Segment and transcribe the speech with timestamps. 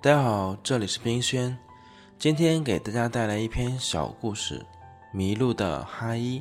[0.00, 1.58] 大家好，这里是冰轩，
[2.20, 4.60] 今天给大家带来一篇小故事
[5.12, 6.40] 《迷路的哈伊》。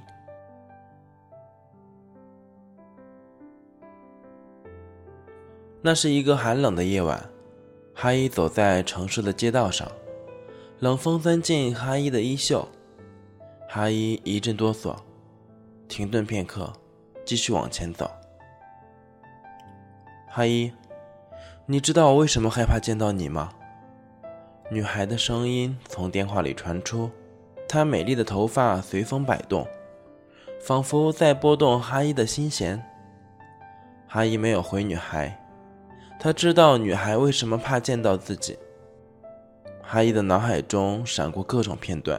[5.82, 7.28] 那是一个寒冷的夜晚，
[7.96, 9.92] 哈伊走在城市的街道上，
[10.78, 12.68] 冷风钻进哈伊的衣袖，
[13.68, 14.96] 哈伊一阵哆嗦，
[15.88, 16.72] 停顿片刻，
[17.26, 18.08] 继续往前走。
[20.30, 20.72] 哈伊。
[21.70, 23.50] 你知道我为什么害怕见到你吗？
[24.72, 27.12] 女孩的声音从电话里传出，
[27.68, 29.68] 她美丽的头发随风摆动，
[30.62, 32.82] 仿佛在拨动哈伊的心弦。
[34.08, 35.38] 哈伊没有回女孩，
[36.18, 38.58] 他知道女孩为什么怕见到自己。
[39.82, 42.18] 哈伊的脑海中闪过各种片段。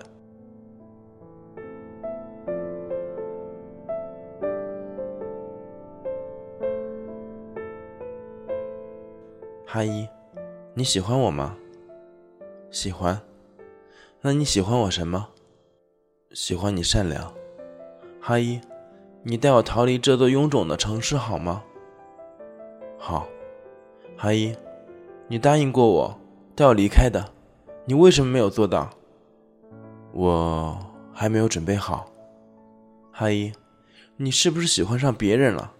[9.71, 10.09] 哈伊，
[10.73, 11.55] 你喜欢我吗？
[12.71, 13.21] 喜欢。
[14.23, 15.29] 那你喜欢我什么？
[16.33, 17.31] 喜欢你善良。
[18.19, 18.63] 哈伊，
[19.23, 21.63] 你带我逃离这座臃肿的城市好吗？
[22.97, 23.29] 好。
[24.17, 24.57] 哈伊，
[25.27, 26.19] 你答应过我
[26.57, 27.31] 带我离开的，
[27.85, 28.89] 你为什么没有做到？
[30.13, 30.79] 我
[31.13, 32.11] 还没有准备好。
[33.13, 33.53] 哈伊，
[34.17, 35.75] 你是不是喜欢上别人了？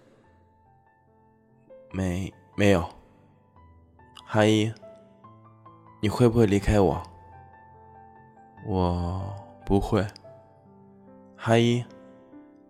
[1.91, 2.87] 没，没有。
[4.31, 4.71] 哈伊，
[6.01, 7.01] 你会不会离开我？
[8.67, 9.23] 我
[9.65, 10.05] 不会。
[11.35, 11.83] 哈伊，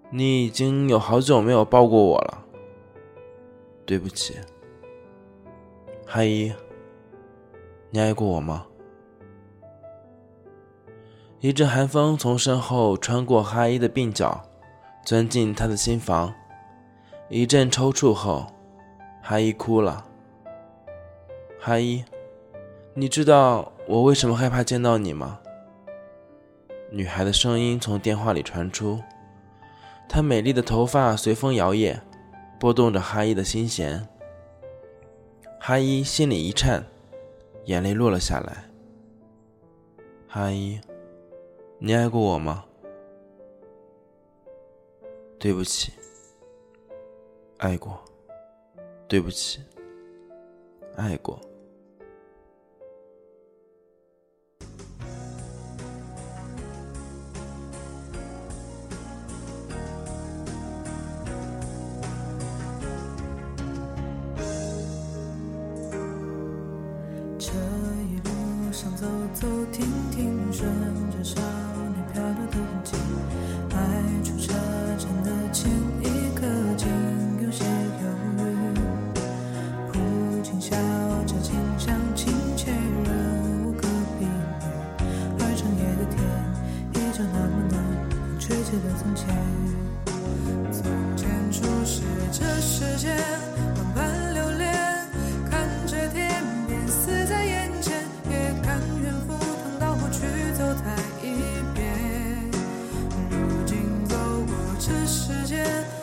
[0.09, 2.45] 你已经有好久没有抱过我了。
[3.85, 4.37] 对不起。
[6.07, 6.53] 哈伊，
[7.89, 8.65] 你爱过我吗？
[11.41, 14.45] 一阵寒风从身后穿过哈伊的鬓角，
[15.03, 16.33] 钻进他的心房。
[17.27, 18.47] 一阵抽搐后，
[19.21, 20.05] 哈伊哭了。
[21.61, 22.05] 哈伊，
[22.93, 25.41] 你知道我为什么害怕见到你吗？
[26.89, 29.01] 女孩的声音从电话里传出，
[30.07, 31.99] 她美丽的头发随风摇曳，
[32.57, 34.07] 拨动着哈伊的心弦。
[35.59, 36.85] 哈伊心里一颤，
[37.65, 38.63] 眼泪落了下来。
[40.29, 40.79] 哈伊，
[41.77, 42.63] 你爱过我吗？
[45.37, 45.91] 对不起，
[47.57, 47.99] 爱过。
[49.09, 49.59] 对不起，
[50.95, 51.39] 爱过。
[69.39, 70.69] 走走停停，顺
[71.09, 72.91] 着少年漂流的痕迹，
[73.69, 73.77] 迈
[74.21, 74.51] 出车
[74.97, 76.03] 站的前一
[76.35, 76.45] 刻，
[76.75, 76.89] 竟
[77.41, 78.03] 有些犹
[78.35, 78.43] 豫。
[79.87, 79.97] 普
[80.43, 80.75] 京笑
[81.25, 83.87] 着，清香亲切，人无可
[84.19, 84.29] 避免。
[85.39, 86.19] 而长夜的天，
[86.95, 89.25] 依旧那么暖，风吹起了从前。
[90.69, 90.83] 从
[91.15, 92.01] 前初识
[92.33, 93.48] 这世间。
[105.09, 105.98] 时间。